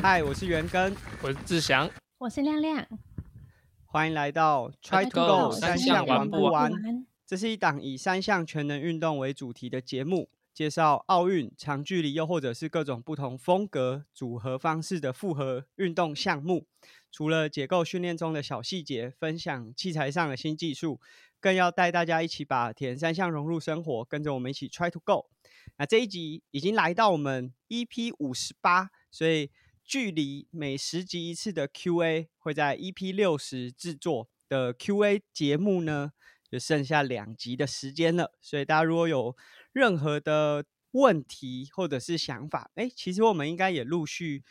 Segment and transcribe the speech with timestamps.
[0.00, 2.86] 嗨，我是元根，我是志祥，我是亮亮，
[3.86, 6.72] 欢迎来到 Try to Go 三项玩不玩。
[7.26, 16.66] 这是一档以三项全能运动为主题的节目，介绍奥运长距离又或者是各种不同风格组合方式的复合运动项目。
[17.10, 21.00] 除了解构训练中的小细节，分享器材上的新技术，
[21.40, 25.26] 更要带大家一起把田三项融入生活，跟着我们一起 Try to Go。
[25.76, 29.50] 那这一集已经来到我们 EP 五十八，所以。
[29.88, 36.12] 距离每十集一次的 Q&A 会在 EP 六十制作的 Q&A 节目呢，
[36.50, 38.36] 就剩下两集的时间了。
[38.42, 39.34] 所以大家如果有
[39.72, 44.44] 任何的问题或者是想法，哎，其实我们应该也陆续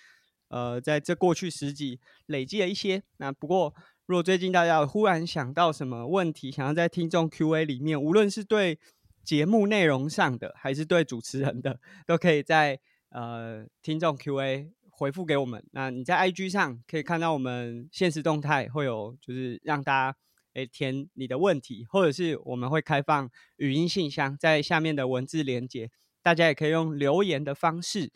[0.47, 3.03] 呃在这过去十集累积了一些。
[3.17, 3.75] 那不过
[4.07, 8.79] 如果最近大家忽然想到什么问题，想要在听众 Q&A 里面，无论是对
[9.23, 12.79] 节目内容上的，还是对主持人的，都可以在
[13.09, 14.71] 呃听众 Q&A。
[14.97, 15.63] 回复给我们。
[15.73, 20.17] 那你在 IG 上可以看到我们现实动态会有，就是让大家
[20.53, 25.91] 诶填你的问题，或者是我们会开放语音信箱在下面的文字连接，
[26.23, 28.11] 大家也可以用留言的方式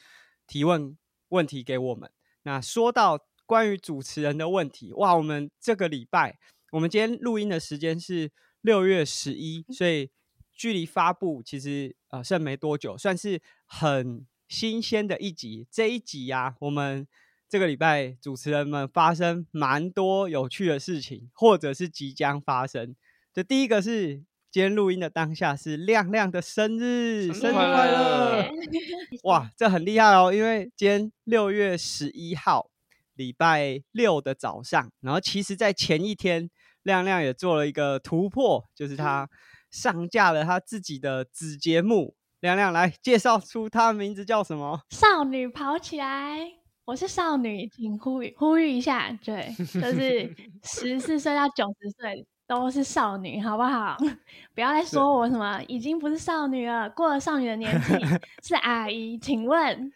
[0.48, 0.98] 提问
[1.30, 2.10] 问题给我们。
[2.42, 6.40] 那说到关于主持人的问题，哇，我们这个礼拜，
[6.72, 10.10] 我们今天录音的时间是六月十一，所以
[10.52, 14.26] 距离发布其实呃剩没多久，算是很。
[14.52, 17.08] 新鲜的一集，这一集呀，我们
[17.48, 22.94] 这个礼拜主持人们发生蛮多有趣的事情，或者是即将发生。
[23.34, 24.18] 就第一个是
[24.52, 28.50] 今天录音的当下是亮亮的生日，生日快乐！
[29.24, 32.70] 哇，这很厉害哦，因为今天六月十一号，
[33.14, 36.50] 礼拜六的早上，然后其实在前一天，
[36.84, 39.30] 亮亮也做了一个突破，就是他
[39.70, 42.16] 上架了他自己的子节目。
[42.42, 44.82] 亮亮来介绍出他的名字叫什么？
[44.90, 46.40] 少女跑起来！
[46.86, 53.96] 我是少女，请呼吁呼吁一下，对， 就是十四岁到九十岁都是少女，好不好？
[54.56, 57.94] 不要再说我什么已经不是少女了，过了少女的年纪
[58.44, 59.94] 是阿姨，请问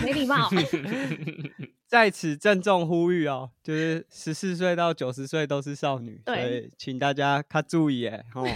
[0.00, 0.48] 没礼貌。
[1.88, 8.46] 在此郑重呼吁哦，就是十四岁到九十岁都是少女，所以请大家看注意哎，哦，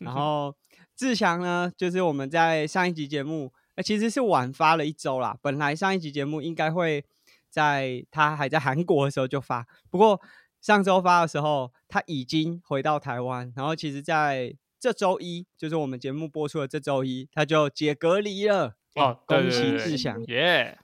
[0.00, 0.52] 然后。
[0.96, 5.36] 志祥呢，就是我们在上一集节目，呃，其实是晚发了一周啦。
[5.42, 7.04] 本来上一集节目应该会
[7.50, 10.20] 在他还在韩国的时候就发，不过
[10.60, 18.76] 上周发的时候他已经回到台湾，然后其实在这周一，就是我们节目播出的这周一，他就解隔离了。
[18.94, 20.78] 哦，恭喜志祥，耶！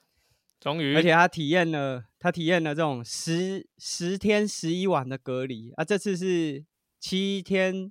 [0.60, 6.62] 终于，而且他体验了，他体验了这种十十天十一晚的隔离啊，这次是
[7.00, 7.90] 七天，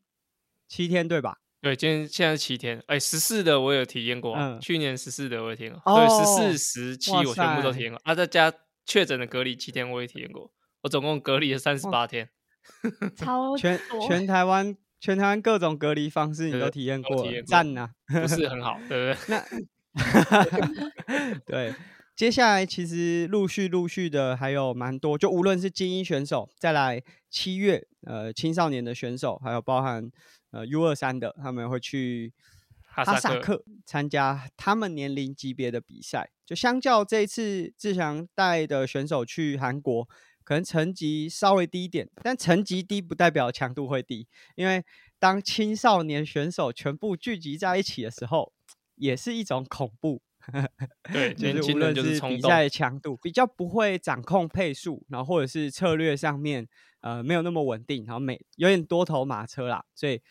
[0.67, 1.39] 七天对吧？
[1.61, 8.51] 对，今天现在是七天，哎，十四的我有体验过，去年十四的我也体验过，对，十四、十七我全部都体验过，啊，在家
[8.83, 10.51] 确诊的隔离七天我也体验过，
[10.81, 12.27] 我总共隔离了三十八天，
[13.16, 19.38] 超全全台湾全台湾各种隔离方式你都体验过，赞呐，不是很好，对不对？
[19.38, 19.45] 那
[21.45, 21.75] 对，
[22.16, 30.09] 接下来其实陆续陆续的还有蛮多，就无论是精英选手，再来七月呃青少年的选手，还有包含。
[30.51, 32.34] 呃，U 二三的他们会去
[32.81, 40.07] 哈萨克参加他们年龄级别的比赛，就相较这一次志强带的选手去韩国，
[40.44, 44.84] 可能成绩稍微低一点，但成绩低不代表强度会低，因为
[45.17, 48.51] 当青少年选手全部聚集在一起的时候，
[48.95, 50.22] 也是一种恐怖。
[51.13, 56.67] 对，就是无论是比赛强度比较不会掌控配速，然后或者是策略上面
[57.01, 60.22] 呃没有那么稳定，然后每有点多头马车啦，所以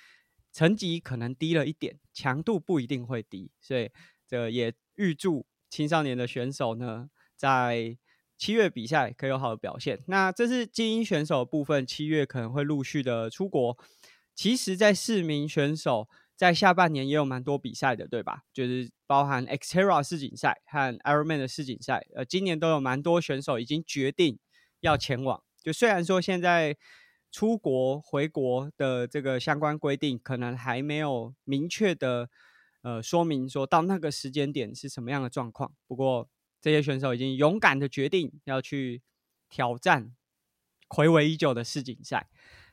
[0.52, 3.90] 成绩可能低了一点，强度不一定会低，所以
[4.26, 7.96] 这也预祝青少年的选手呢，在
[8.38, 10.02] 七月比赛可以有好的表现。
[10.06, 13.76] 那这是精英选手部分，七月可能会陆续的出国。
[14.34, 16.08] 其实，在四名选手。
[16.40, 18.44] 在下半年也有蛮多比赛的，对吧？
[18.50, 24.38] 就是包含 Xterra 世锦赛和 Ironman 的世锦赛，呃，今年都有蛮多选手已经决定
[24.80, 25.42] 要前往。
[25.60, 26.76] 就虽然说现在
[27.30, 32.28] 出国回国的这个相关规定可能还没有明确的
[32.82, 36.28] 呃说明说到那个时间点是什么样的状况，不过
[36.60, 39.02] 这些选手已经勇敢的决定要去
[39.48, 40.12] 挑战
[40.88, 42.28] 魁违已久的世锦赛。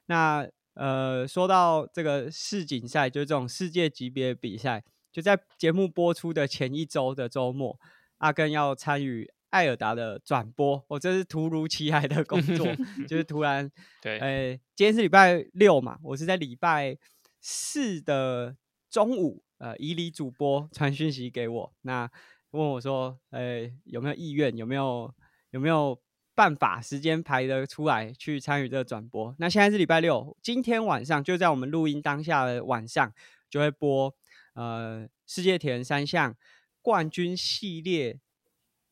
[0.07, 7.80] 那呃，说到这个世锦赛，就是这种世界级别比赛，就在节目播出的前一周的周末，
[8.19, 12.67] 阿根要参与艾尔达的转播，我这是突如其来的工作，
[13.07, 13.69] 就是突然，
[14.01, 16.97] 对，呃，今天是礼拜六嘛，我是在礼拜
[17.39, 18.55] 四的
[18.89, 22.09] 中午，呃，伊犁主播传讯息给我，那
[22.51, 25.13] 问我说，呃，有没有意愿，有没有
[25.51, 25.99] 有没有
[26.35, 29.33] 办法时间排得出来去参与这个转播？
[29.39, 33.13] 那现在是礼拜六，今天晚上就在我们录音当下的晚上
[33.49, 34.13] 就会播
[34.53, 36.35] 呃世界铁人三项
[36.81, 38.19] 冠军系列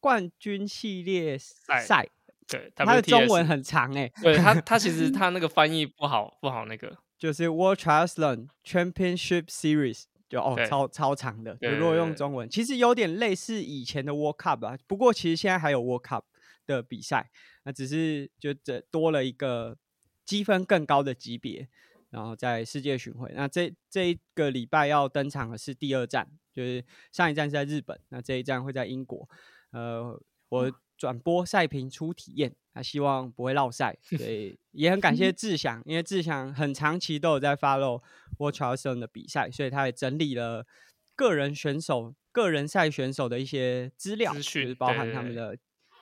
[0.06, 2.08] 冠军系列赛。
[2.48, 4.08] 对，它的中文很长哎。
[4.22, 11.58] 对他，他其实 他那个翻译不好，不好那个，就是 World Triathlon Championship Series，就哦，超超长的。
[11.60, 14.78] 如果用中文，其实有点类似以前的 World Cup 啊。
[14.86, 16.22] 不过其实现在还有 World Cup
[16.68, 17.32] 的比赛，
[17.64, 19.76] 那只是就这多了一个
[20.24, 21.68] 积分更高的级别，
[22.12, 23.32] 然后在世界巡回。
[23.34, 29.28] 那这这一个礼拜要登场的是第二站，就是上一站是在日本，那这一站会在英国。
[29.76, 30.20] 呃，
[30.50, 30.72] 我。
[30.98, 38.02] 转播赛评初体验，啊希望不会落赛，所 以也很感谢 志祥，因为志祥很长期都有在 follow
[38.38, 40.66] Watch o u s 的比赛，所以他也整理了
[41.14, 45.58] 个人选手、个人赛选手的一些资料，就是包含他们的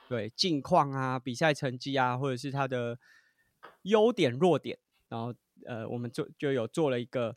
[0.08, 2.96] 对近况啊、比赛成绩啊，或者是他的
[3.82, 4.78] 优点弱点，
[5.08, 5.34] 然后
[5.66, 7.36] 呃，我们就就有做了一个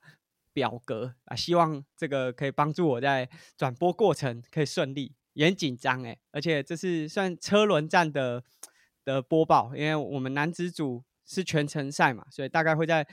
[0.53, 5.15] 表格啊，希望这个可以帮助我在转播过程可以顺利。
[5.37, 8.43] 也很紧张哎，而且这是算车轮战的
[9.05, 13.07] 的播报，因为我们男子组是全程赛嘛，所以大概会在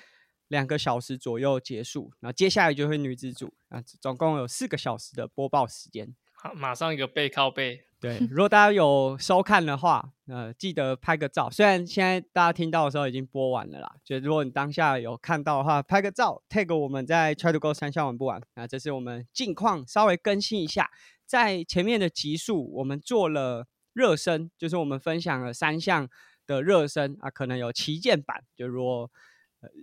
[0.48, 6.14] 两个小时左右结束，然后接下来就会女子组啊，总共有四个小时的播报时间。
[6.32, 7.84] 好，马上一个背靠背。
[8.00, 11.50] 对，如果大家有收看的话，呃，记得拍个照。
[11.50, 18.42] 虽然现在大家听到的时候已经播完了啦，就如果你当下有看到的话，拍个照，tag 我们在 Try to Go 三下玩不完。
[18.54, 20.90] 那这是我们近况，稍微更新一下。
[21.26, 26.08] 在前面的集数，我们做了热身，就是我们分享了三项
[26.46, 29.10] 的热身啊，可能有旗舰版，就如果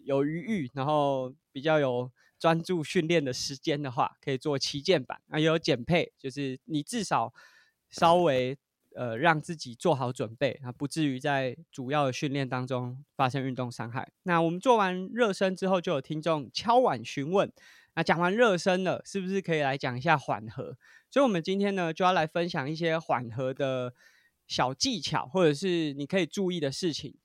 [0.04, 7.34] 有余裕，然后比较有专注训练的时间的话，可以做旗舰版啊，也有减配，就是你至少
[7.90, 8.58] 稍微
[8.96, 14.12] 呃让自己做好准备啊，不至于在主要的训练当中发生运动伤害。
[14.24, 17.52] 那我们做完热身之后，就有听众敲碗询问，
[17.96, 20.78] 那讲完热身了，是不是可以来讲一下缓和？
[21.12, 23.94] 所以，我们今天呢，就要来分享一些缓和的
[24.48, 27.18] 小技巧，或者是你可以注意的事情。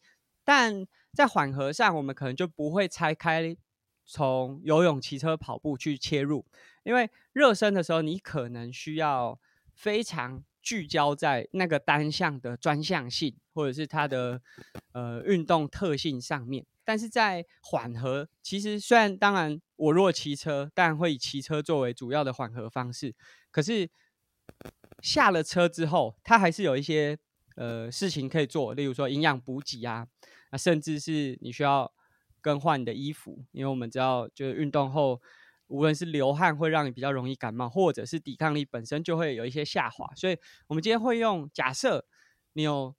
[0.44, 3.56] 但在缓和上，我们可能就不会拆开
[4.05, 6.44] 从游泳、骑车、跑步去切入，
[6.83, 9.41] 因为热身的时候，你可能需要
[9.73, 14.43] 非常聚焦在那个单项的专项性，或者是它的
[14.93, 16.67] 呃运动特性上面。
[16.85, 23.12] 但是在缓和，其实虽然当然，我若骑车，但会以骑车作为主要的缓和方式。
[23.56, 23.91] 可是
[25.00, 27.19] 下了车之后，它还是有一些
[27.55, 30.06] 呃事情可以做，例如说营养补给啊，
[30.50, 31.91] 啊，甚至是你需要
[32.43, 35.23] 更换你的衣服，因为我们知道，就是运动后，
[35.69, 40.06] 无论是流汗会让你比较容易感冒，或者是抵抗力本身就会有一些下滑。
[40.14, 40.37] 所以，
[40.67, 42.05] 我们今天会用假设
[42.53, 42.94] 你有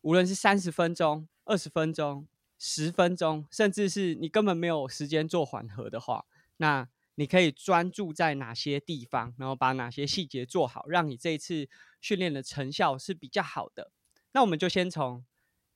[0.00, 2.26] 无论是三十分钟、二十分钟。
[2.62, 6.26] 十分钟，甚至是你根本没有时间做缓和的话，
[6.58, 6.86] 那
[7.20, 11.68] 你可以专注在哪些地方，然后把哪些细节做好，让你这一次
[12.00, 13.90] 训练的成效是比较好的。
[14.32, 15.22] 那我们就先从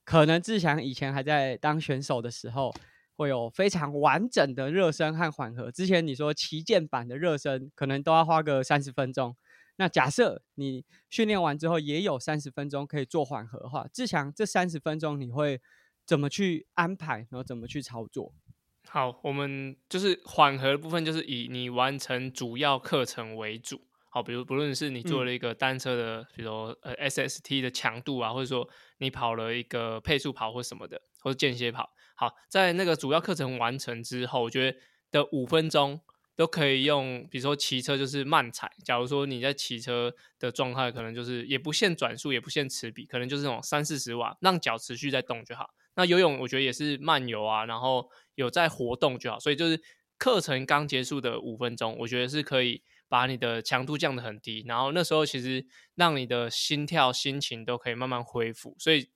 [0.06, 2.75] 可能志祥以前还在当选手的时候，
[3.14, 5.70] 会有非常完整的热身和缓和。
[5.70, 9.36] 之前你说旗舰版的热身可能都要花个三十分钟，
[9.77, 15.60] 那假设你训练完之后也有三十分钟可以做缓和的话，志强这三十分钟你会？
[16.06, 18.34] 怎么去安排，然后怎么去操作？
[18.88, 23.81] 好，我们就是缓和的部分，就是以你完成主要课程为主。
[24.08, 31.91] 好，比如不论是你做了一个单车的，比如呃 SST 的强度啊，或者说你跑了一个配速跑或什么的，或者间歇跑。
[32.14, 34.79] 好，在那个主要课程完成之后，我觉得
[35.10, 36.00] 的五分钟
[36.36, 38.70] 都可以用，比如说骑车就是慢踩。
[38.84, 45.70] 假如说你在骑车的状态，可能就是也不限转速，也不限齿比，可能就是那种三四十瓦，让脚持续在动就好。
[45.96, 49.39] 那游泳我觉得也是慢游啊，然后有在活动就好。
[49.39, 49.81] 所以就是
[50.19, 58.74] 课程刚结束的五分钟，我觉得是可以把你的强度降得很低，然后那时候其实让你的心跳、心情都可以慢慢恢复。
[58.79, 59.08] 所以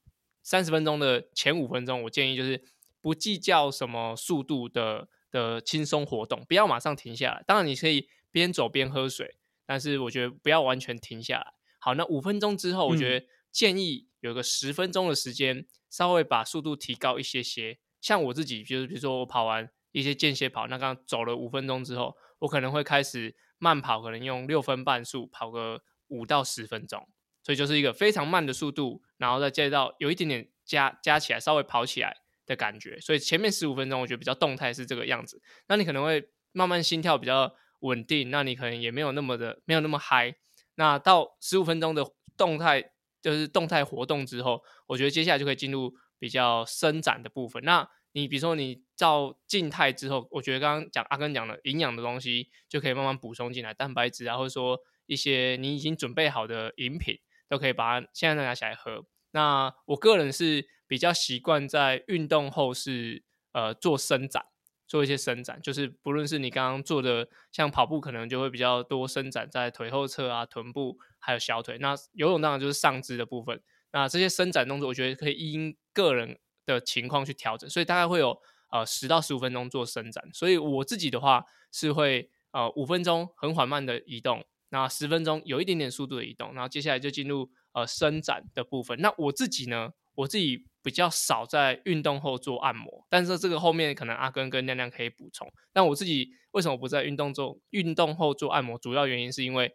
[0.42, 2.62] 三十分钟的前五分钟，我建议就是
[3.00, 7.42] 不计较什么速度的的轻松活动，不要马上停下来。
[7.46, 11.54] 当然你可以边走边喝水，但是我觉得不要完全停下来。
[11.80, 15.66] 好，那五分钟之后，我觉得建议有个十分钟的时间。
[15.90, 27.08] 稍微把速度提高一些些，像我自己，就是比如说我跑完一些间歇跑，那刚走了五分钟之后，我可能会开始慢跑，可能用六分半速跑个五到十分钟，
[27.42, 32.16] 所以就是一个非常慢的速度，然后再接到有一点点加加起来，稍微跑起来
[32.46, 33.00] 的感觉。
[33.00, 40.36] 所以前面十五分钟我觉得比较动态是这个样子，那你可能会慢慢心跳比较稳定，那你可能也没有那么的没有那么嗨。
[40.74, 42.04] 那到十五分钟的
[42.36, 47.62] 动态就是动态活动之后，我觉得接下来就可以进入比较伸展的部分。
[47.64, 59.04] 那你比如说你照静态之后，我觉得刚刚讲阿根讲的营养的东西就可以慢慢补充进来，蛋白质啊，或者说一些你已经准备好的饮品，都可以把它现在拿起来喝。
[59.32, 63.22] 那我个人是比较习惯在运动后是
[63.52, 64.46] 呃做伸展。
[64.88, 71.76] 做一些伸展，就是不论是你刚刚做的，像跑步可能就会比较多伸展在腿后侧啊、臀部还有小腿。
[71.78, 73.60] 那游泳当然就是上肢的部分。
[73.92, 78.40] 那这些伸展动作，我觉得可以因个人的情况去调整，所以大概会有
[78.70, 80.28] 呃十到十五分钟做伸展。
[80.32, 88.98] 所以我自己的话是会呃五分钟很缓慢的移动，那十分钟有一点点速度的移动，然后接下来就进入呃伸展的部分。
[89.00, 89.92] 那我自己呢？
[90.18, 95.48] 我自己比较少在运动后做按摩，但是这个后面可能阿根跟亮亮可以补充。
[95.72, 98.76] 但我自己为什么不在运动中运动后做按摩？
[98.78, 99.72] 主要原因是因为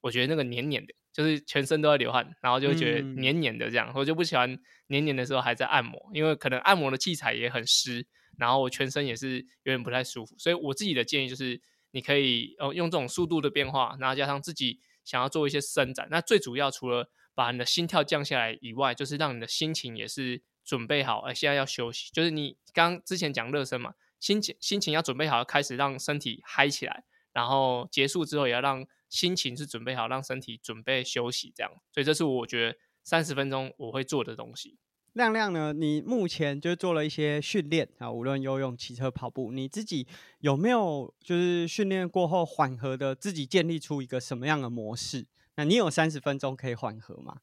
[0.00, 4.58] 我觉得那个黏黏的，就是全身都在流汗，然后就会觉得黏黏的这样，我就不喜欢
[4.88, 8.04] 黏黏的时候还在按摩，因为可能按摩的器材也很湿，
[8.36, 10.34] 然后我全身也是有点不太舒服。
[10.38, 11.60] 所以我自己的建议就是，
[11.92, 22.10] 你可以呃用这种速度的变化，然后加上自己想要做一些伸展，那最主要除了把你的心跳降下来以外，就是让你的心情也是准备好，哎，现在要休息。
[22.12, 31.70] 就是你刚之前讲热身嘛，心情心情要准备好，开始让身体嗨起来，然后结束之后也要让心情是准备好，让身体准备休息，这样。
[31.92, 34.78] 所以这是我觉得三十分钟我会做的东西。
[35.12, 40.08] 亮亮呢，你目前就做了一些训练啊，无论游泳、骑车、跑步，你自己
[40.40, 45.26] 有没有就是训练过后缓和的，自己建立出一个什么样的模式？
[45.56, 47.36] 那你有三十分钟可以缓和吗？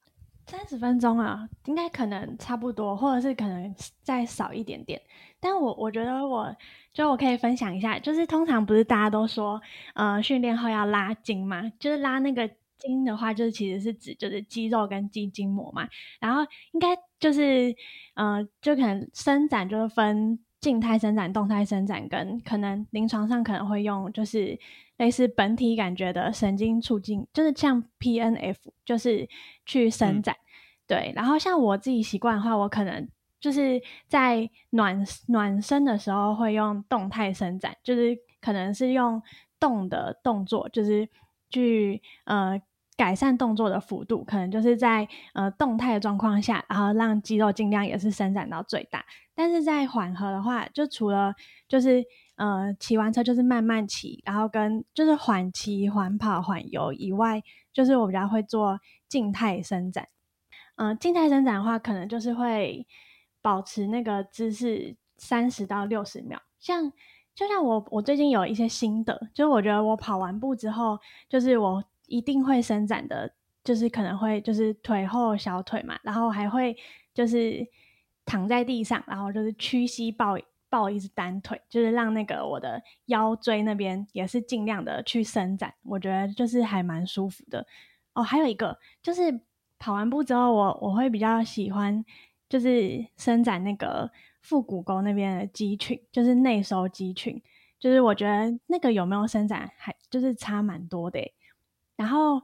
[0.48, 5.02] 三十分钟啊，应该可能差不多，或者是可能再少一点点。
[5.40, 6.54] 但我我觉得，我
[6.92, 9.62] 就我可以分享一下，就是通常不是大家都说，
[9.94, 11.72] 呃，训练后要拉筋嘛？
[11.80, 15.88] 就是拉那个筋的话，就是其实是指就是肌肉跟肌筋膜嘛。
[16.20, 16.42] 然后
[16.74, 17.74] 应该就是，
[18.16, 24.58] 呃，就可能伸展就是分静态伸展、动态伸展，跟可能临床上可能会用就是。
[24.98, 29.28] 类似本体感觉的神经促进，就是像 P N F，就是
[29.66, 30.36] 去伸展。
[30.86, 39.20] 对，然后像我自己习惯的话，我可能就是在暖暖身的时候会用动态伸展，就是可能是用
[39.60, 41.10] 动的动作，就是
[41.50, 42.62] 去呃
[43.02, 49.04] 改善动作的幅度，可能就是在呃动态的状况下，然后让肌肉尽量也是伸展到最大。
[49.34, 51.34] 但是在缓和的话，就除了
[51.68, 52.04] 就是。
[52.38, 57.40] 呃，骑完车就是慢慢骑，然后跟就是缓骑、缓跑、缓游以外，
[57.72, 60.08] 就是我比较会做静态伸展。
[60.76, 62.88] 嗯，静态伸展的话，可能就是会
[63.44, 66.42] 保持那个姿势三十到六十秒。
[66.58, 66.92] 像
[67.36, 70.98] 就像我，我最近有一些心得，就是我觉得我跑完步之后，
[71.30, 76.76] 就是我一定会伸展的，就是可能会就是腿后小腿嘛，然后还会
[77.14, 77.66] 就是
[78.26, 80.38] 躺在地上，然后就是屈膝抱。
[80.72, 87.68] 抱一只单腿，就是让那个我的腰椎那边也是尽量的去伸展，我觉得就是还蛮舒服的
[88.14, 88.24] 哦。
[88.24, 89.38] 还有一个就是
[89.78, 92.02] 跑完步之后，我我会比较喜欢
[92.48, 97.42] 就是伸展那个腹股沟那边的肌群，就是内收肌群，
[97.78, 101.20] 就是我觉得那个有没有伸展还就是差蛮多的。
[102.02, 102.42] 然后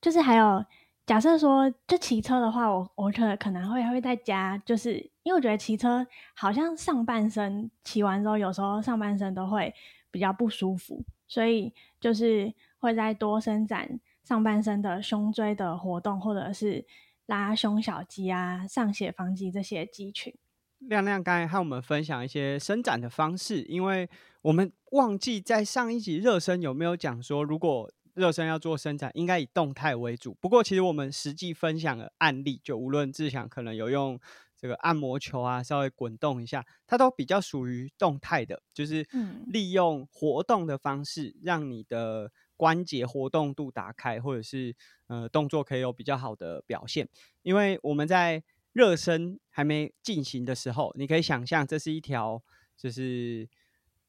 [0.00, 0.64] 就是还有。
[1.08, 9.74] 假设说就骑车的话，我我可可能会会在家，就是因为我觉得骑车好像上半身骑完之后，有时候上半身都会
[10.10, 16.84] 比较不舒服，所以就是会再多伸展上半身的胸椎的活动，或者是
[17.24, 20.34] 拉胸小肌啊、上斜方肌这些肌群。
[20.80, 24.06] 亮亮刚才和我们分享一些伸展的方式，因为
[24.42, 30.36] 我们忘记在上一集热身有没有讲说，如果热身要做伸展，应该以动态为主。
[30.40, 34.18] 不过，其实我们实际分享的案例，就无论志祥可能有用
[34.56, 39.06] 这个按摩球啊，稍微滚动一下，它都比较属于动态的，就是
[39.46, 44.74] 利用活动的方式，让你的关节活动度打开，或者是
[45.06, 47.08] 呃动作可以有比较好的表现。
[47.42, 52.42] 因为我们在热身还没进行的时候，你可以想象这是一条
[52.76, 53.48] 就是。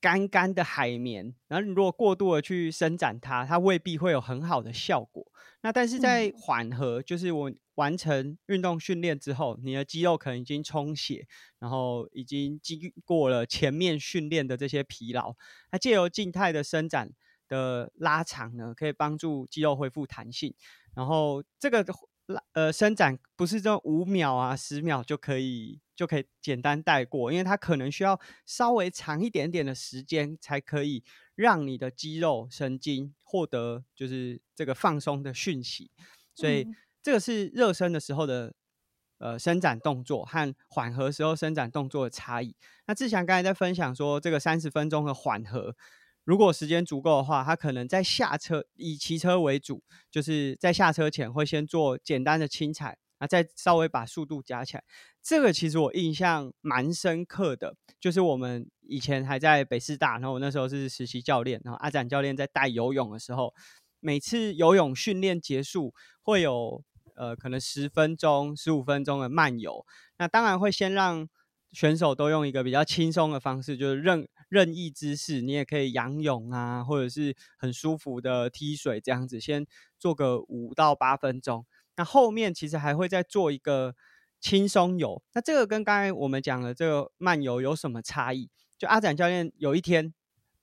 [0.01, 5.25] 干干的海绵，然后你如果过度的去伸展它，它未必会有很好的效果。
[5.61, 11.27] 那但是在缓和，就是我完成运动训练之后，你的肌肉可能已经充血，
[11.59, 15.35] 然后已经经过了前面训练的这些疲劳，
[15.71, 17.11] 那借由静态的伸展
[17.49, 20.53] 的拉长呢，可以帮助肌肉恢复弹性。
[20.95, 21.85] 然后这个
[22.27, 25.81] 拉呃伸展不是这五秒啊十秒就可以。
[25.99, 31.03] 就可以简单带过，因为它可能需要稍微长一点点的时间，才可以
[31.35, 35.91] 让你的肌肉神经获得就是这个放松的讯息。
[36.33, 36.63] 所以
[37.01, 38.53] 这这个是热身的时候的
[39.17, 42.55] 呃伸展动作和缓和时候伸展动作的差异。
[42.85, 45.75] 那志祥刚才在分享说，这个三十分钟的缓和，
[46.23, 54.83] 如果时间足够的话，他可能在下车以骑车为主，就是在下车前会先做简单的轻踩，啊，再稍微把速度加起来。
[55.21, 63.53] 这个其实我印象蛮深刻的，就是我们以前还在北师大，然后我那时候是实习教练，然后阿展教练在带游泳的时候，
[63.99, 66.81] 每次游泳训练结束会有
[67.15, 69.85] 呃可能十分钟、十五分钟的慢游，
[70.17, 71.27] 那当然会先让
[71.71, 79.67] 选手都用一个比较轻松的方式，就是任任意姿势，你也可以仰泳啊，或者是很舒服的踢水这样子，先
[79.99, 81.65] 做个五到八分钟，
[81.99, 83.93] 那后面其实还会再做一个。
[84.41, 88.49] 轻松游，那这个跟刚才我们讲的这个慢游有什么差异？
[88.77, 90.13] 就阿展教练有一天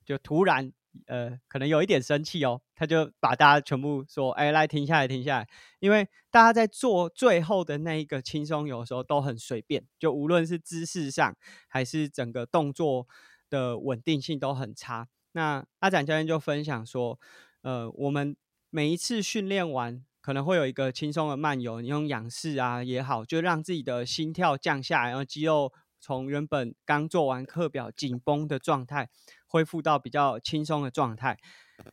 [0.02, 0.72] 就突然
[1.04, 11.36] 呃，可能有一点生气哦，他就把大家全部说：“哎，来停下来，停下来！”因为大家在做最后的那一个轻松游的时候都很随便，就无论是姿势上
[11.68, 13.06] 还是整个动作
[13.50, 15.06] 的稳定性都很差。
[15.32, 17.20] 那阿展教练就分享说
[17.60, 18.34] ：“呃，我们
[18.70, 29.08] 每一次训练完。”可能会有一个轻松的慢游，你用仰视啊也好，就让自己的心跳降下来，然后肌肉从原本刚做完课表紧绷的状态，
[29.46, 31.38] 恢复到比较轻松的状态。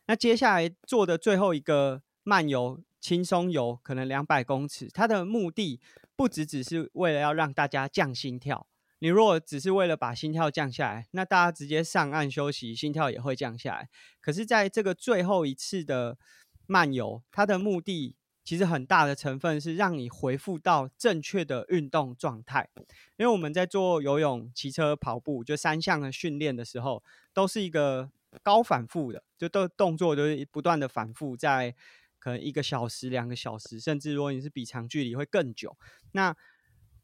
[0.08, 5.80] 那接下来做的最后一个慢游、轻松游，可能两百公尺，它的目的
[6.16, 8.66] 不只只是为了要让大家降心跳。
[8.98, 13.88] 你如果只是为了把心跳降下来，那大家直接上岸休息，心跳也会降下来。
[14.20, 16.18] 可是，在这个最后一次的
[16.66, 18.16] 慢游，它的目的。
[18.44, 22.68] 其实很大的成分是让你回复到正确的运动状态，
[23.16, 28.10] 因为我们在做游泳、骑车、跑步，就三项的训练的时候，都是一个
[28.42, 31.74] 高反复的，就都动作都是不断的反复，在
[32.18, 35.78] 可能一个小时、两个小时，甚至如果你是比长距离会更久。
[36.12, 36.36] 那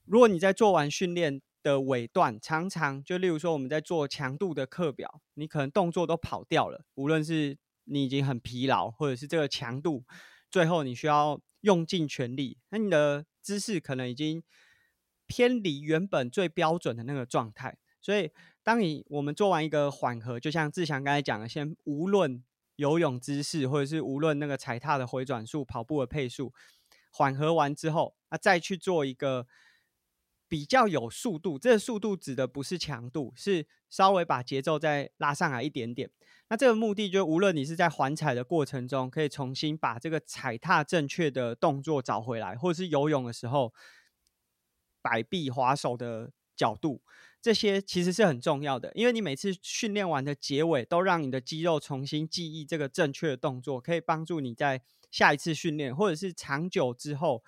[0.05, 10.05] 如果你在做完训练的尾段，常常就例如说我们在做强度的课表，你可能动作都跑掉了，无论是你已经很疲劳，或者是这个强度。
[10.51, 14.43] 最后你需要用尽全力，那你的姿势可能已经
[15.27, 17.79] 偏离原本最标准的那个状态。
[18.03, 18.31] 所以，
[18.63, 22.43] 当你我们做完一个缓和，就像志祥刚才讲的，先无论
[22.77, 26.53] 游泳姿势，或者是无论那个踩踏的回转数、跑步的配速，
[27.13, 29.47] 缓和完之后，啊再去做一个
[30.51, 31.59] 比较有速度。
[31.59, 36.11] 这个速度指的不是强度，是稍微把节奏再拉上来一点点。
[36.49, 43.73] 那这个目的就，无论你是在环踩的过程中，可以重新把这个踩踏正确的动作找回来，或者是游泳的时候
[45.01, 47.01] 摆臂划手的角度，
[47.41, 48.91] 这些其实是很重要的。
[48.97, 54.83] 因为你每次训练完的结尾，都让你的肌肉重新记忆这个正确的动作，可以帮助你在
[55.13, 57.45] 下一次训练或者是长久之后，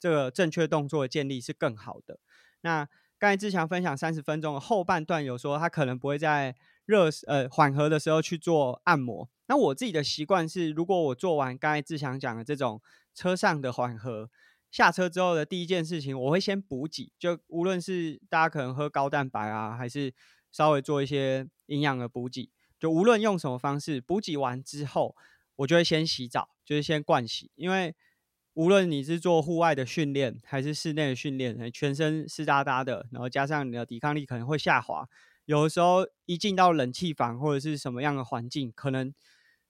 [0.00, 2.18] 这个正确动作的建立是更好的。
[2.66, 2.84] 那
[3.16, 6.56] 刚才志强分享三十分钟的后半段，有说他可能不会在。
[6.86, 9.28] 热呃缓和的时候去做按摩。
[9.48, 12.80] 那我自己的习惯是，如果我做完刚才志强讲的这种
[13.12, 14.30] 车上的缓和，
[14.70, 17.10] 下车之后的第一件事情，我会先补给。
[17.18, 20.14] 就无论是大家可能喝高蛋白啊，还是
[20.52, 25.16] 稍微做一些营养的补给，就无论用什么方式，补给完之后，
[25.56, 27.50] 我就会先洗澡，就是先灌洗。
[27.56, 27.96] 因为
[28.56, 35.06] 无论你是做户外的训练，还是室内的训练，全身湿哒哒的，然后加上你的抵抗力可能会下滑。
[35.44, 39.12] 有的时候一进到冷气房或者是什么样的环境，可能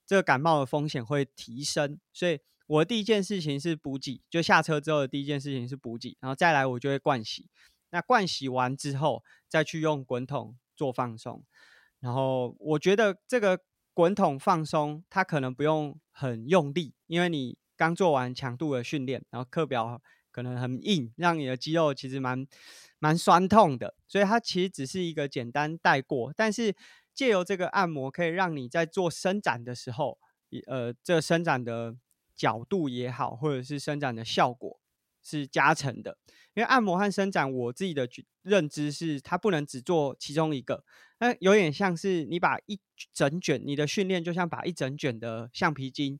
[0.06, 1.98] 这个感冒的风险会提升。
[2.12, 7.48] 所以我的第一件事情是补给，就下车之后的第一件事情是补给，然后再来我就会灌洗。
[7.90, 11.42] 那灌洗完之后，再去用滚筒做放松。
[11.98, 13.58] 然后我觉得这个
[13.92, 22.46] 滚筒放松，它可能不用很用力，因为你刚做完强度的训练，然后课表可能很硬，让你的肌肉其实蛮。
[22.98, 26.74] 蛮酸痛的，所以它其实只是一个简单带过，但是
[27.12, 30.18] 借由这个按摩，可以让你在做伸展的时候，
[30.66, 31.94] 呃，这伸展的
[32.34, 34.80] 角度也好，或者是伸展的效果
[35.22, 36.16] 是加成的。
[36.54, 38.08] 因为按摩和伸展，我自己的
[38.40, 40.82] 认知是，它不能只做其中一个，
[41.18, 42.80] 那有点像是你把一
[43.12, 46.18] 整卷，你的训练就像把一整卷的橡皮筋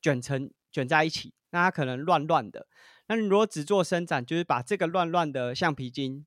[0.00, 2.66] 卷成卷在一起，那它可能乱乱的。
[3.06, 6.26] 那你如果只做伸展，就是把这个乱乱的橡皮筋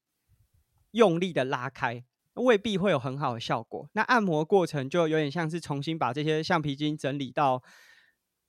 [0.92, 2.06] 用力的拉开，
[2.36, 3.90] 未必会有很好的效果。
[3.92, 7.62] 那按摩过程就有点像是重新把这些橡皮筋整理到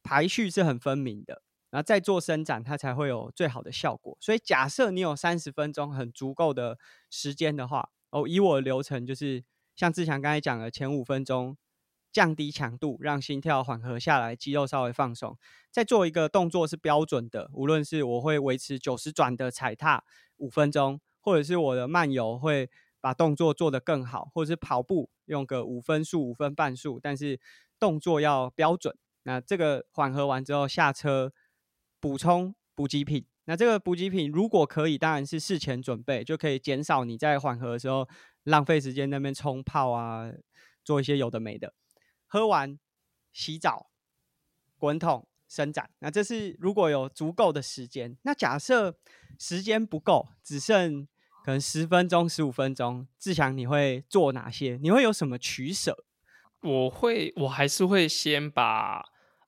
[0.05, 4.17] 排序是很分明的，然后再做伸展，它才会有最好的效果。
[4.21, 6.79] 所以假设你有三十分钟很足够的
[7.11, 9.43] 时间的话，哦，以我的流程就是
[9.75, 11.57] 像志强刚才讲的，前五分钟
[12.13, 15.37] 降低强度，让心跳缓和下来，肌肉稍微放松。
[15.71, 20.03] 再做一个动作是标准的，无论是我会维持九十转的踩踏
[20.39, 27.39] 五分钟，或者是我的慢游会把动作做得更好，或者是跑步用个五分速、五分半速，但是
[27.79, 28.97] 动作要标准。
[29.25, 31.33] 那这个缓和完之后下车
[32.01, 33.27] 补充补给品。
[33.45, 38.09] 那这个补给品如果可以，当然是事前准备，就可以减少你在缓和的时候
[38.45, 40.31] 浪费时间那边冲泡啊，
[40.85, 41.75] 做一些有的没的。
[42.29, 42.79] 喝完
[43.33, 43.91] 洗澡、
[44.79, 45.91] 滚筒、伸展。
[45.99, 48.17] 那这是如果有足够的时间。
[48.23, 48.97] 那假设
[49.39, 51.09] 时间不够，只剩
[51.45, 54.79] 可能十分钟、十五分钟，志强你会做哪些？
[54.81, 56.05] 你会有什么取舍？
[56.61, 59.03] 我会，我还是会先把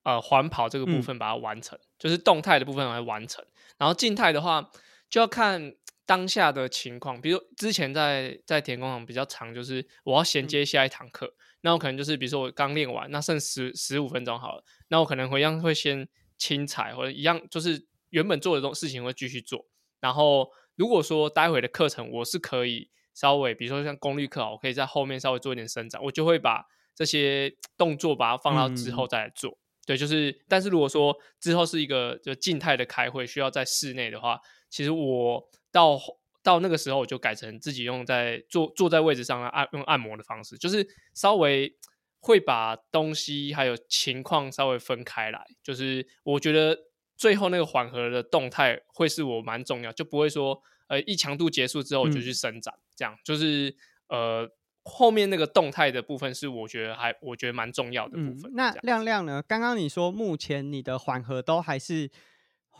[0.04, 3.44] 呃环跑这个部分把它完成，就是动态的部分来完成。
[3.76, 4.70] 然后静态的话，
[5.08, 5.74] 就要看
[6.06, 7.20] 当下的情况。
[7.20, 11.34] 比如之前在在田工厂比较长，就是我要衔接下一堂课。
[11.62, 19.66] 那我可能就是，比如说我刚练完，那剩十十五分钟好了，那我可能会一样会先轻踩，或者一样就是原本做的这种事情会继续做。
[20.00, 29.58] 然后如果说待会的课程我是可以稍微，比如说像功率课，我可以在后面稍微做一点伸展，我就会把这些动作把它放到之后再来做。
[29.84, 35.98] 对，就是，但是如果说之后是一个就静态的开会，需要在室内的话，其实我到。
[36.42, 41.76] 到那个时候，我就改成自己用在坐坐在位置上按用按摩的方式，就是稍微
[42.20, 45.46] 会把东西还有情况稍微分开来。
[45.62, 46.76] 就是我觉得
[47.16, 53.76] 最后那个缓和的动态会是我蛮重要，就不会说呃一强度结束之后就去伸展，这样就是
[54.08, 54.50] 呃
[54.84, 58.50] 后面那个动态的部分是我觉得还我觉得蛮重要的部分。
[58.54, 59.42] 那亮亮呢？
[59.46, 62.10] 刚刚你说目前你的缓和都还是。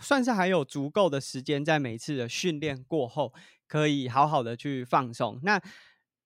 [0.01, 3.33] 算是还有足够的时间，在每次的训练过后，
[3.69, 5.39] 可以好好的去放松。
[5.43, 5.61] 那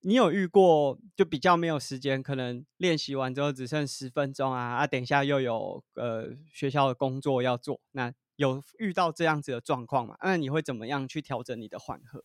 [0.03, 10.17] 你有遇过就比较没有时间，可能练习完之后只剩十分钟啊啊，等一下又有呃学校的工作要做，那有遇到这样子的状况吗？
[10.23, 12.23] 那你会怎么样去调整你的缓和？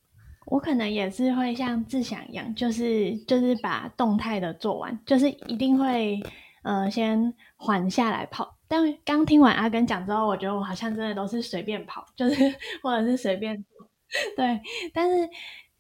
[0.47, 6.19] 我可能也是会像志祥一样，就是就是把动态的做完，就是一定会
[6.63, 8.57] 呃先缓下来跑。
[8.67, 12.35] 但刚听完阿根讲之后，我觉得我好像真的都是随便跑，就是
[12.83, 13.65] 或者是随便
[14.37, 14.61] 对，
[14.93, 15.27] 但是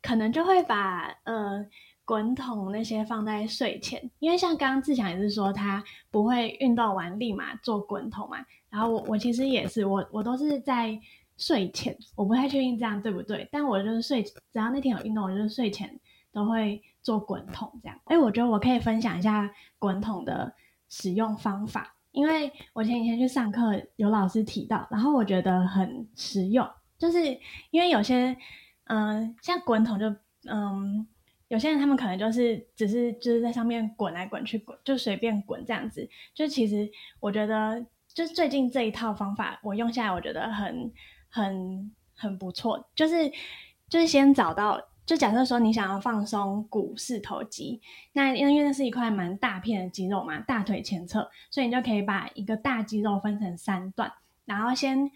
[0.01, 1.63] 可能就会把呃
[2.03, 8.37] 滚筒那些放在睡前，因为像刚刚志强也是说他不会运动完立马做滚筒嘛，
[8.69, 10.99] 然后我我其实也是，我我都是在
[11.37, 15.99] 睡前，我不太确定这样对不对，但我就是睡，只要那天有运动，我就是睡前
[16.31, 17.99] 都会做滚筒这样。
[18.05, 20.51] 哎，我觉得我可以分享一下滚筒的
[20.89, 21.95] 使用方法。
[22.11, 27.19] 因为我前几天去上课，有老师提到，然后我觉得很实用，就是
[27.69, 28.35] 因为有些，
[28.85, 30.13] 嗯，像滚筒就，
[30.49, 31.07] 嗯，
[31.49, 40.91] 有些人他们可能就是只是就是在上面滚来滚去滚，就随便滚这样子，就其实我觉得，就最近这一套方法我用下来，我觉得很
[41.29, 43.31] 很很不错，就是
[43.87, 44.81] 就是先找到。
[45.09, 47.81] 就假设说你想要放松股四头肌，
[48.13, 54.13] 那因为那是一块蛮大片的肌肉嘛，大腿前侧，所以你就可以把一个大肌肉分成三段，
[54.45, 55.09] 然后先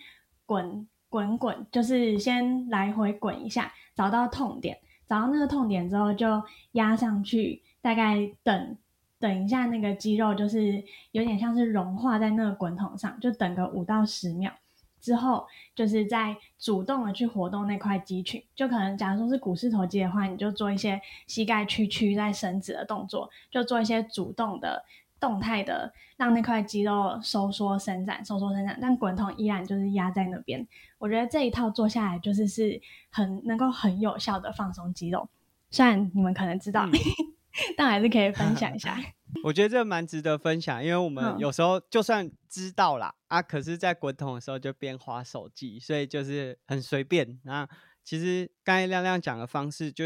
[0.47, 4.75] 滚滚滚，就是先来回滚一下，找到痛点，
[5.07, 8.75] 找到那个痛点之后就压上去，大概等
[9.19, 14.51] 等一下那个肌肉就是有点像是融化在那个滚筒上，就等个五到十秒。
[15.03, 24.85] 之后就是在主动的去活动那块肌群，就可能假如说是股四头肌的话，你就做一些膝盖屈曲在伸直的动作，就做一些主动的
[25.19, 28.79] 动态的，让那块肌肉收缩伸展，收缩伸展。
[28.81, 30.65] 但滚筒依然就是压在那边。
[30.97, 35.27] 我觉得这一套做下来就是是很能够很有效的放松肌肉，
[35.69, 36.87] 虽然你们可能知道，
[37.75, 38.97] 但还是可以分享一下。
[39.43, 47.39] 我觉得这蛮值得分享，因为我们有时候就算知道啦，啊，可是在滚筒的时候就边滑手机，所以就是很随便。
[47.43, 47.67] 那
[48.03, 50.05] 其实刚才亮亮讲的方式，就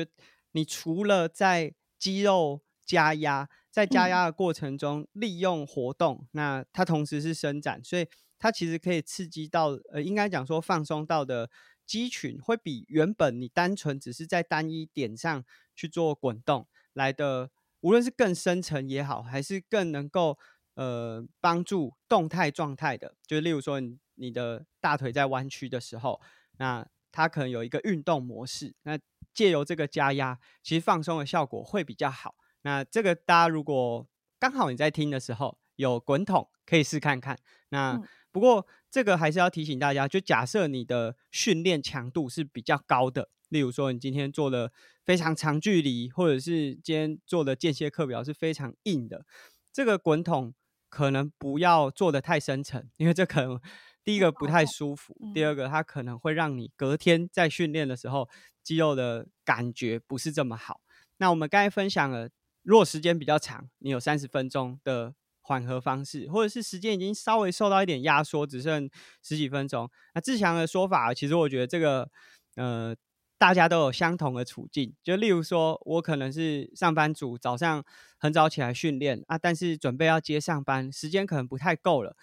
[0.53, 8.07] 你除了在肌肉加压，在加压的过程中利用活动，那它同时是伸展，所以
[8.39, 11.49] 它其实可以刺激到，呃，应该讲说放松到的
[11.85, 15.43] 肌群，会比原本你单纯只是在单一点上
[15.75, 17.51] 去做滚动来的。
[17.81, 20.37] 无论是更深层也好，还是更能够
[20.75, 26.19] 呃帮助动态状态的，就例如说你你的大腿在弯曲的时候，
[26.57, 28.97] 那它可能有一个运动模式，那
[29.33, 32.35] 借由这个加压，其实放松的效果会比较好。
[32.63, 34.07] 那这个大家如果
[34.39, 37.37] 刚好你在听的时候有滚筒，可以试看看。
[37.69, 43.29] 那不过这个还是要提醒大家，就假设你的训练强度是比较高的。
[43.49, 44.71] 例如说，你今天做的
[45.05, 49.25] 非常长距离，或者是今天做的间歇课表是非常硬的，
[49.71, 50.53] 这个滚筒
[50.89, 53.59] 可能不要做的太深层，因为这可能
[54.03, 58.29] 第一个不太舒服，第二个它可能会让你隔天在训练的时候
[58.63, 60.81] 肌肉的感觉不是这么好。
[61.17, 62.29] 那我们刚才分享了，
[62.63, 68.89] 如果时间比较长，你有三十分钟的缓和方式，或者是时间已经稍微受到一点压缩，只剩
[69.23, 72.09] 十几分钟，那志强的说法，其实我觉得这个
[72.55, 72.95] 呃。
[73.39, 77.85] 大家都有相同的处境，就例如说，我可能是上班族，早上
[78.17, 82.15] 很早起来训练啊，但是准备要接上班，时间可能不太够了。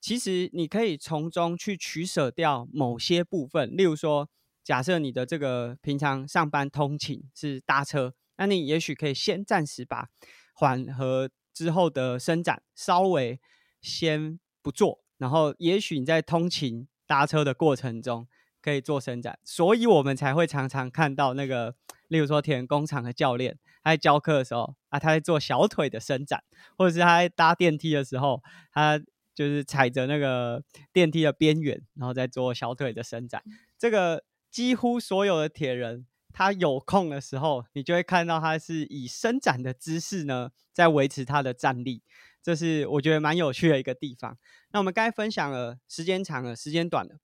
[0.00, 4.28] 其实你可以从中去取舍掉某些部分，例如说，
[4.64, 10.08] 假设你的这个平常上班通勤是搭车，那你也许可以先暂时把
[10.52, 13.40] 缓和之后的伸展稍微
[13.80, 18.26] 先不做，然后也许你在通勤搭车的过程中。
[18.66, 21.76] 可以做伸展，所以我们才会常常看到那个，
[22.08, 26.42] 例如说田工厂的教练，他在教课的时候啊，他在做小腿的伸展，
[26.76, 28.98] 或者是他在搭电梯的时候，他
[29.36, 33.40] 就是踩着那个电梯的边缘，然后在做小腿的伸展。
[33.78, 42.02] 这个几乎所有的铁人，他有空的时候，你就会看到他是以伸展的姿势呢，在维持他的站立。
[42.42, 44.36] 这是我觉得蛮有趣的一个地方。
[44.72, 47.20] 那我们刚才分享了时间长了，时间短了。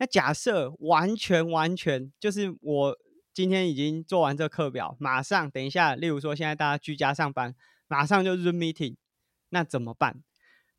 [0.00, 2.98] 那假设完全完全就是我
[3.34, 7.54] 今天已经做完这课表，马上等一下，例如说现在大家居家上班，
[7.86, 8.96] 马上就 Zoom meeting，
[9.50, 10.22] 那怎么办？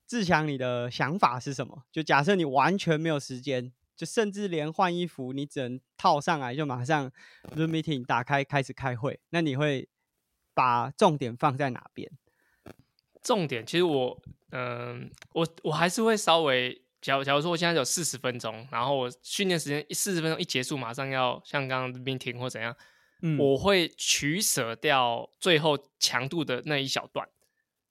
[0.07, 1.83] 志强，你的想法是什么？
[1.91, 7.11] 就假设你完全没有时间，就甚至连换衣服你只能套上来，就马上
[7.55, 9.87] Zoom meeting 打开开始开会，那你会
[10.55, 12.11] 把重点放在哪边？
[13.21, 16.81] 重点其实我，嗯，我我还是会稍微。
[17.01, 22.75] 假假如说我现在有四十分钟，然后我训练时间四十分钟一结束，马上要像刚刚 meeting 或怎样，
[23.39, 27.27] 我会取舍掉最后强度的那一小段，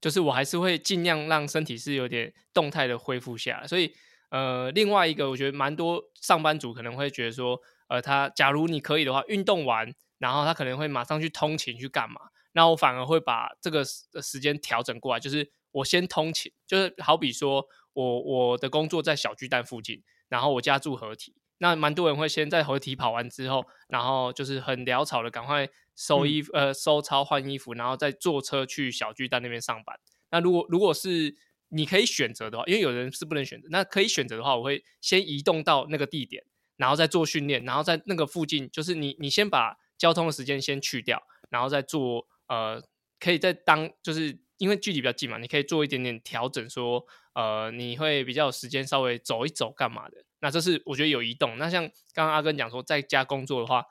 [0.00, 3.66] 就是我还是会尽量让身体是有点动态的恢复下来。
[3.66, 3.92] 所以，
[4.30, 12.20] 呃，另外一个我觉得蛮多上班族可能会觉得说，呃，他假如你可以的话，运动完，然后他可能会马上去通勤去干嘛，
[12.52, 17.66] 那我反而会把这个时间调整过来，就是我先通勤，就是好比说。
[17.92, 29.98] 我我的工作在小巨蛋附近，然后我家住合体，那蛮多人会先在合体跑完之后，然后就是很潦草的赶快收衣服呃收操换衣服，然后再坐车去小巨蛋那边上班。
[30.30, 31.34] 那如果如果是
[31.68, 36.44] 你可以选择的话，因为有人是不能选择，那可以选择的话，我会先移动到那个地点，
[36.76, 42.82] 然后再做训练，然后在那个附近，就是你你先把交通的时间先去掉，然后再做呃
[43.18, 47.04] 可以在当就是因为距离比较近嘛，你可以做一点点调整说。
[47.32, 50.24] 呃，你会比较有时间稍微走一走干嘛的？
[50.40, 51.56] 那这是我觉得有移动。
[51.58, 53.84] 那像刚刚阿根讲说在家工作的话，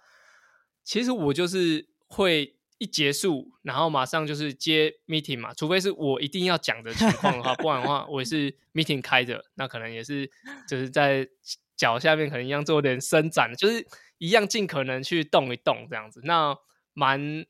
[0.83, 5.53] 其实我就是会一结束，然后马上就是接 meeting 嘛。
[5.53, 10.29] 除非是我一定要讲的情况的话，不然的话我也是 meeting 开着，那可能也是
[10.67, 11.25] 就是在
[11.77, 16.19] 脚下面可能一样做点伸展，就是一样尽可能去动一动这样子。
[16.25, 16.55] 那
[16.93, 17.45] 蛮。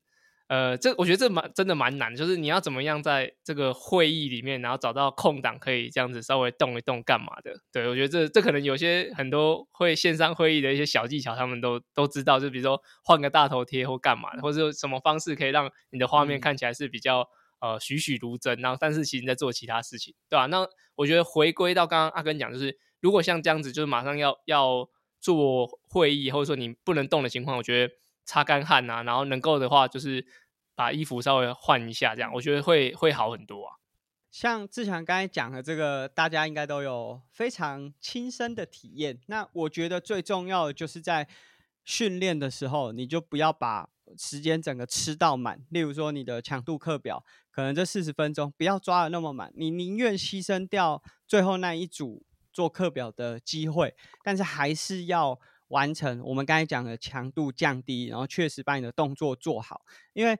[0.49, 7.53] 呃，这我觉得这蛮真的蛮难，就是你要怎么样在这个会议里面，然后找到空档可以这样子稍微动一动干嘛的？
[7.71, 20.47] 对我觉得这这可能有些很多会线上会议的一些小技巧，他们都都知道，就比如说换个大头贴或干嘛的，或者什么方式可以让你的画面看起来是比较呃栩栩如生，然后但是其实你在做其他事情，对吧？
[20.47, 24.89] 那我觉得回归到刚刚阿根讲，就是如果像这样子，就是马上要要
[25.21, 27.93] 做会议，或者说你不能动的情况，我觉得。
[28.30, 30.24] 擦干汗啊，然后能够的话，就是
[30.76, 33.74] 把衣服稍微换一下，这样我觉得会会好很多啊。
[34.30, 39.20] 像志强刚才讲的这个，大家应该都有非常亲身的体验。
[39.26, 41.28] 那我觉得最重要的就是在
[41.84, 45.65] 训练的时候，你就不要把时间整个吃到满。
[45.72, 55.39] 例如说，你的强度课表可能这四十分钟不要抓的那么满，你宁愿牺牲掉最后那一组做课表的机会，但是还是要。
[55.69, 59.82] 完成我们刚才讲的强度降低，然后确实把你的动作做好。
[60.13, 60.38] 因为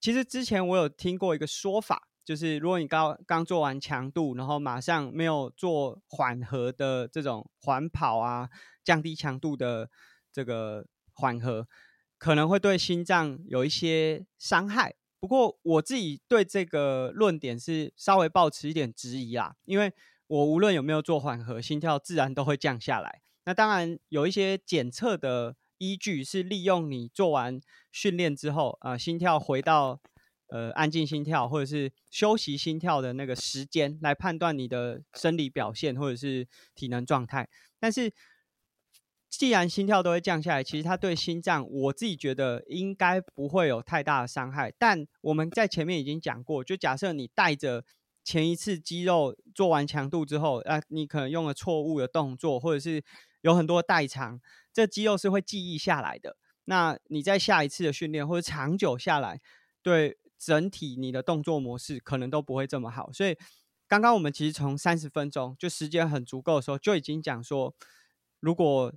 [0.00, 8.48] 其实之前我有听过一个说法，就是如果你刚刚做完强度，然后马上没有做缓和的这种缓跑啊，
[8.82, 9.90] 降低强度的
[10.32, 11.66] 这个缓和，
[12.18, 14.94] 可能会对心脏有一些伤害。
[15.18, 19.92] 不过我自己对这个论点是稍微抱持一点质疑啊，因为
[20.28, 23.20] 我无论有没有做缓和，心跳自然都会降下来。
[23.44, 30.00] 那当然有一些检测的依据是利用你做完训练之后啊，心跳回到
[30.48, 37.48] 呃安静心跳或者是休息心跳的那个时间来判断你的生理表现或者是体能状态。
[37.78, 38.12] 但是
[39.30, 44.72] 既然心跳都会降下来，其实它对心脏我自己觉得应该不会有太大的伤害。
[44.76, 47.84] 但我们在前面已经讲过，就假设你带着
[48.24, 53.02] 前一次肌肉做完强度之后，啊，你可能用了错误的动作，或者是
[53.42, 54.40] 有很多代偿，
[54.72, 56.36] 这肌肉是会记忆下来的。
[56.64, 59.40] 那你在下一次的训练或者长久下来，
[59.82, 63.12] 对整体你的动作模式可能都不会这么好。
[63.12, 63.36] 所以
[63.88, 67.74] 刚刚我们其实从三十分钟就时间很足够的时候，就已经讲说，
[68.40, 68.92] 如果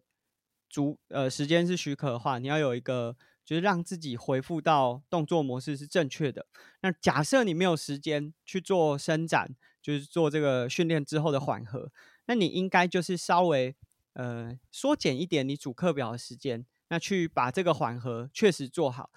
[0.69, 3.15] 足呃时间是许可的话，你要有一个。
[3.45, 6.45] 就是让自己恢复到动作模式是正确的。
[6.81, 11.91] 那假设你没有时间去做伸展，就是做这个训练之后的缓和，
[12.27, 13.75] 那你应该就是稍微
[14.13, 19.11] 呃缩减一点你主课表的时间，那去把这个缓和确实做好。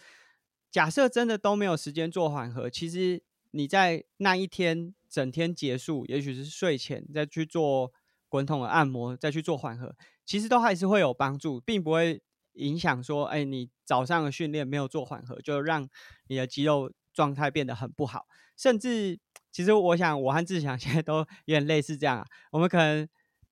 [0.71, 7.93] 假设真的都没有时间做缓和，其实你在那一天整天结束，也许是睡前再去做
[8.29, 12.23] 滚筒的按摩，再去做缓和，其实都还是会有帮助，并不会。
[12.59, 15.87] 影响说，哎，你早上的训练没有做缓和，就让
[16.29, 18.25] 你的肌肉状态变得很不好。
[18.57, 19.21] 甚至，
[19.53, 22.25] 其实我想，我和志强 现在都有点类似这样啊。
[22.51, 23.07] 我们可能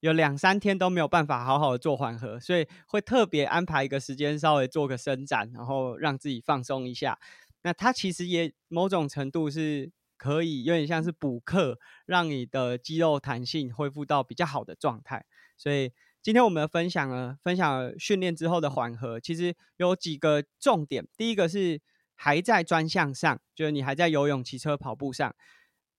[0.05, 7.19] 有两三天都没有办法好好的做缓和，所以会特别安排一个时间，稍微做个伸展，然后让自己放松一下。
[7.63, 15.25] 那它其实也某种程度是可以有点像是补课，让你的肌肉弹性恢复到比较好的状态。
[15.57, 15.93] 所以。
[16.25, 21.07] 今天我们的分享呢，分享训练之后的缓和，其实有几个重点。
[21.19, 21.83] 第一个是
[22.15, 25.37] 还在专项上，就是你还在游泳、骑车、跑步上，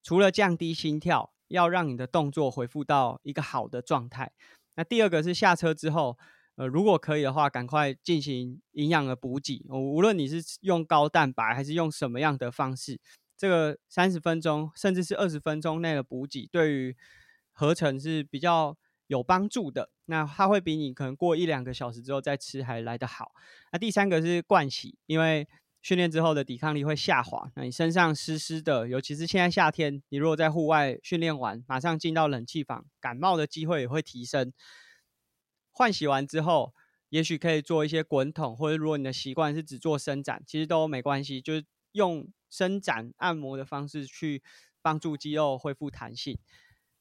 [0.02, 4.32] 除了降低心跳，要让你的动作恢复到一个好的状态。
[4.74, 6.18] 那第二个是下车之后，
[6.56, 9.64] 呃，如果可以的话，赶快进行营养的补给。
[9.68, 13.00] 无论你是用高蛋白还是用什么样的方式，
[13.36, 16.96] 这个三十分钟甚至是二十分钟内的补给，对于
[17.52, 18.76] 合成是比较。
[19.08, 23.30] 有帮助的，那它会比你可能过一两个小时之后再吃还来得好。
[23.70, 25.46] 那第三个是灌洗，因为
[25.86, 34.52] 训练之后的抵抗力会下滑，那你身上湿湿的，尤其是现在夏天，你如果在户外训练完，马上进到冷气房，感冒的机会也会提升。
[35.70, 36.74] 换洗完之后，
[37.10, 44.42] 也许可以做一些滚筒，或者如果你的习惯是只做伸展，其实都没关系，就是用伸展按摩的方式去
[44.82, 46.36] 帮助肌肉恢复弹性。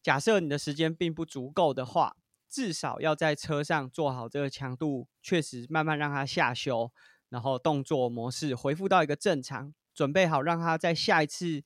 [0.04, 2.16] 假设你的时间并不足够的话，
[2.48, 6.92] 至少要在车上做好这个强度，确实慢慢让它下修，
[7.36, 11.62] 然后动作模式恢复到一个正常，准备好让他在下一次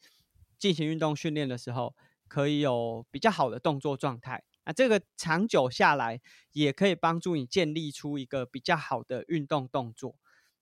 [0.58, 1.94] 进行运动训练的时候，
[2.28, 4.44] 可以有比较好的动作状态。
[4.66, 6.20] 那这个长久下来，
[6.54, 10.16] 也可以帮助你建立出一个比较好的运动动作。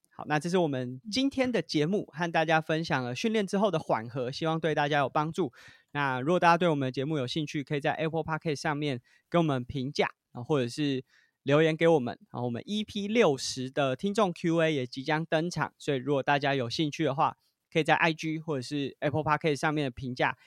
[0.09, 5.53] 好，那这是我们今天的节目，和大家分享了训练之后的缓和，希望对大家有帮助。
[5.91, 11.05] 那如果大家对我们的节目有兴趣，可以在 Apple Podcast 上面给我们评价，啊，或者是
[11.47, 12.19] 留言给我们。
[12.31, 17.37] 然后我们 EP 六十的听众 Q&A 也即将登场，所以如果大家有兴趣的话，
[17.71, 20.37] 可以在 IG 或者是 Apple Podcast 上面的评价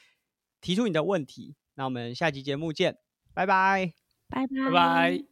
[0.60, 1.56] 提出你的问题。
[1.74, 2.98] 那我们下期节目见，
[3.32, 3.94] 拜拜，
[4.28, 5.29] 拜拜拜。